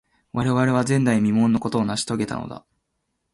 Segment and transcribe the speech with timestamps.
[0.33, 2.65] 我々は、前代未聞のことを成し遂げたのだ。